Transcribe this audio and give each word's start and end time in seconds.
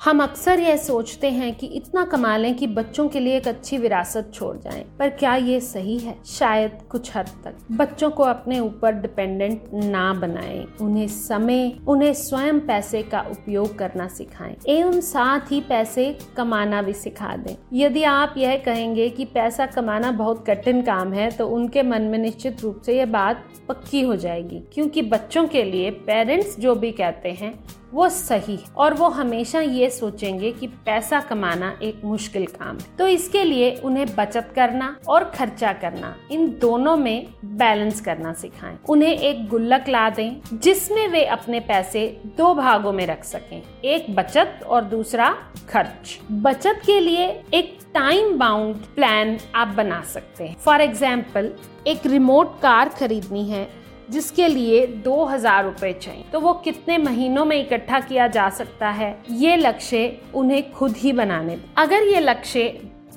हम 0.00 0.22
अक्सर 0.22 0.60
यह 0.60 0.76
सोचते 0.76 1.30
हैं 1.30 1.52
कि 1.54 1.66
इतना 1.66 2.04
कमा 2.04 2.36
लें 2.36 2.54
कि 2.56 2.66
बच्चों 2.66 3.06
के 3.08 3.20
लिए 3.20 3.36
एक 3.36 3.48
अच्छी 3.48 3.78
विरासत 3.78 4.30
छोड़ 4.34 4.56
जाएँ, 4.58 4.84
पर 4.98 5.08
क्या 5.10 5.34
ये 5.36 5.58
सही 5.60 5.98
है? 5.98 6.14
शायद 6.26 6.78
कुछ 6.90 7.10
हद 7.16 7.26
तक। 7.44 7.56
बच्चों 7.72 8.08
को 8.10 8.22
अपने 8.22 8.60
ऊपर 8.60 8.92
डिपेंडेंट 8.92 9.64
ना 9.74 10.12
बनाएँ, 10.14 10.64
उन्हें 10.80 11.06
समय 11.08 11.72
उन्हें 11.88 12.12
स्वयं 12.14 12.60
पैसे 12.60 13.02
का 13.02 13.20
उपयोग 13.30 13.76
करना 13.78 14.06
सिखाएँ। 14.08 14.56
एवं 14.68 15.00
साथ 15.00 15.52
ही 15.52 15.60
पैसे 15.60 16.06
कमाना 16.36 16.80
भी 16.82 16.92
सिखा 16.92 17.34
दें। 17.36 17.54
यदि 17.72 18.02
आप 18.04 18.34
यह 18.38 18.56
कहेंगे 18.56 19.08
कि 19.08 19.24
पैसा 19.24 19.66
कमाना 19.66 20.12
बहुत 20.12 20.44
कठिन 20.46 20.80
काम 20.82 21.12
है 21.12 21.30
तो 21.30 21.48
उनके 21.48 21.82
मन 21.82 22.02
में 22.02 22.18
निश्चित 22.18 22.62
रूप 22.62 22.80
से 22.86 22.96
यह 22.98 23.06
बात 23.08 23.44
पक्की 23.68 24.00
हो 24.00 24.16
जाएगी। 24.16 24.62
क्योंकि 24.72 25.02
बच्चों 25.02 25.46
के 25.48 25.62
लिए 25.62 25.90
पेरेंट्स 26.06 26.58
जो 26.58 26.74
भी 26.74 26.90
कहते 26.92 27.32
हैं 27.32 27.52
वो 27.92 28.08
सही 28.08 28.56
है। 28.56 28.72
और 28.76 28.94
वो 28.94 29.08
हमेशा 29.10 29.60
ये 29.60 29.88
सोचेंगे 29.90 30.50
कि 30.52 30.66
पैसा 30.86 31.20
कमाना 31.20 31.72
एक 31.82 32.04
मुश्किल 32.04 32.46
काम 32.48 32.78
है। 32.78 32.96
तो 32.98 33.06
इसके 33.08 33.44
लिए 33.44 33.74
उन्हें 33.84 34.06
बचत 34.16 34.52
करना 34.56 34.94
और 35.08 35.24
खर्चा 35.30 35.72
करना, 35.72 36.14
इन 36.30 36.48
दोनों 36.60 36.96
में 36.96 37.26
बैलेंस 37.44 38.00
करना 38.00 38.32
सिखाएँ। 38.32 38.78
उन्हें 38.88 39.08
एक 39.10 39.46
गुल्लक 39.48 39.88
ला 39.88 40.08
दें, 40.10 40.40
जिसमें 40.54 41.06
वे 41.08 41.24
अपने 41.26 41.60
पैसे 41.60 42.06
दो 42.36 42.54
भागों 42.54 42.92
में 42.92 43.06
रख 43.06 43.24
सकें। 43.24 43.62
एक 43.84 44.14
बचत 44.16 44.60
और 44.66 44.84
दूसरा 44.84 45.34
खर्च। 45.68 46.18
बचत 46.32 46.80
के 46.86 47.00
लिए 47.00 47.26
एक 47.54 47.78
टाइम 47.94 48.36
बाउंड 48.38 48.76
प्लान 48.94 49.36
आप 49.54 49.68
बना 49.68 50.00
सकते 50.04 50.44
हैं। 50.44 50.56
फॉर 50.56 50.80
एग्ज़ाम्पल 50.80 51.50
एक 51.86 52.06
रिमोट 52.06 52.58
कार 52.60 52.88
खरीदनी 52.90 53.44
है 53.44 53.68
जिसके 54.10 54.48
लिए 54.48 54.86
दो 55.04 55.24
हज़ार 55.24 55.64
रुपए 55.64 55.92
चाहिए। 55.92 56.24
तो 56.32 56.40
वो 56.40 56.52
कितने 56.54 56.98
महीनों 56.98 57.44
में 57.44 57.56
इकट्ठा 57.60 58.00
किया 58.00 58.26
जा 58.26 58.48
सकता 58.50 58.88
है? 58.90 59.16
ये 59.30 59.56
लक्ष्य 59.56 60.16
उन्हें 60.34 60.70
खुद 60.72 60.96
ही 60.96 61.12
बनाने। 61.12 61.58
अगर 61.78 62.02
ये 62.04 62.20
लक्ष्य 62.20 62.68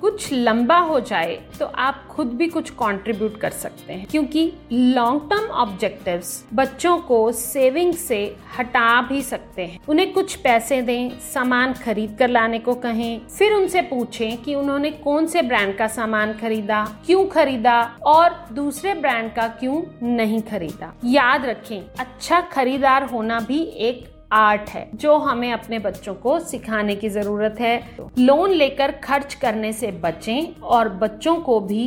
कुछ 0.03 0.31
लंबा 0.33 0.77
हो 0.77 0.99
जाए 0.99 1.35
तो 1.59 1.65
आप 1.65 2.07
खुद 2.07 2.27
भी 2.27 2.47
कुछ 2.47 2.69
कंट्रीब्यूट 2.69 3.37
कर 3.37 3.49
सकते 3.49 3.93
हैं। 3.93 4.07
क्योंकि 4.11 4.51
लॉन्ग 4.71 5.29
टर्म 5.29 5.45
ऑब्जेक्टिव्स 5.51 6.45
बच्चों 6.53 6.97
को 6.97 7.31
सेविंग 7.31 7.93
से 7.93 8.19
हटा 8.59 9.01
भी 9.01 9.21
सकते 9.21 9.65
हैं। 9.65 9.79
उन्हें 9.89 10.11
कुछ 10.13 10.35
पैसे 10.35 10.81
दें, 10.81 11.19
सामान 11.33 11.73
खरीद 11.73 12.15
कर 12.19 12.29
लाने 12.29 12.59
को 12.59 12.73
कहें, 12.75 13.27
फिर 13.27 13.53
उनसे 13.53 13.81
पूछें 13.81 14.37
कि 14.37 14.55
उन्होंने 14.55 14.91
कौन 14.91 15.27
से 15.27 15.41
ब्रांड 15.41 15.77
का 15.77 15.87
सामान 15.87 16.33
खरीदा, 16.33 16.85
क्यों 17.05 17.25
खरीदा 17.27 17.81
और 18.05 18.45
दूसरे 18.51 18.93
ब्रांड 18.93 19.33
का 19.33 19.47
क्यों 19.47 19.81
नहीं 20.07 20.41
खरीदा। 20.41 20.93
याद 21.05 21.45
रखें 21.45 21.81
अच्छा 21.99 22.41
खरीदार 22.41 23.03
होना 23.03 23.39
भी 23.39 23.61
एक 23.61 24.11
आर्ट 24.33 24.69
है, 24.69 24.89
जो 24.95 25.17
हमें 25.17 25.51
अपने 25.51 25.79
बच्चों 25.79 26.13
को 26.15 26.39
सिखाने 26.39 26.95
की 26.95 27.09
ज़रूरत 27.09 27.59
है। 27.59 27.77
लोन 28.19 28.51
लेकर 28.51 28.91
खर्च 29.03 29.33
करने 29.33 29.71
से 29.73 29.91
बचें 30.03 30.61
और 30.61 30.89
बच्चों 30.89 31.35
को 31.35 31.59
भी 31.59 31.85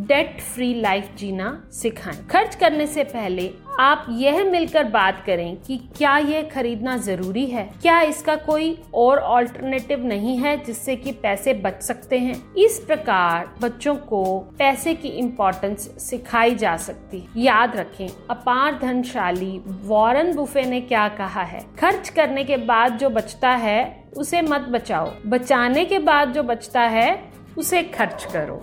डेट 0.00 0.40
फ्री 0.40 0.72
लाइफ 0.74 1.08
जीना 1.18 1.50
सिखाएँ। 1.72 2.16
खर्च 2.30 2.54
करने 2.54 2.86
से 2.86 3.04
पहले 3.04 3.50
आप 3.80 4.06
यह 4.10 4.42
मिलकर 4.44 4.84
बात 4.84 5.22
करें 5.26 5.56
कि 5.56 5.76
क्या 5.96 6.16
यह 6.18 6.48
खरीदना 6.48 6.96
ज़रूरी 6.96 7.44
है। 7.46 7.62
क्या 7.82 8.00
इसका 8.00 8.36
कोई 8.36 8.76
और 8.94 9.18
ऑल्टरनेटिव 9.18 10.04
नहीं 10.04 10.36
है 10.38 10.56
जिससे 10.64 10.96
कि 10.96 11.12
पैसे 11.12 11.54
बच 11.54 11.82
सकते 11.82 12.18
हैं? 12.18 12.34
इस 12.54 12.78
प्रकार 12.78 13.48
बच्चों 13.60 13.94
को 13.96 14.24
पैसे 14.58 14.94
की 14.94 15.08
इम्पोर्टेंस 15.08 15.88
सिखाई 16.00 16.54
जा 16.54 16.76
सकती 16.76 17.22
याद 17.36 17.76
रखें, 17.76 18.08
अपार 18.30 18.78
धनशाली 18.78 19.60
वॉरन 19.66 20.34
बुफे 20.36 20.62
ने 20.62 20.80
क्या 20.80 21.08
कहा 21.08 21.42
है? 21.42 21.64
खर्च 21.78 22.08
करने 22.08 22.44
के 22.44 22.56
बाद 22.56 22.98
जो 22.98 23.10
बचता 23.10 23.50
है, 23.50 24.04
उसे 24.16 24.42
मत 24.42 24.60
बचाओ। 24.60 25.12
बचाने 25.26 25.84
के 25.84 25.98
बाद 25.98 26.32
जो 26.32 26.42
बचता 26.42 26.80
है, 26.80 27.22
उसे 27.58 27.82
खर्च 27.82 28.24
करो। 28.24 28.60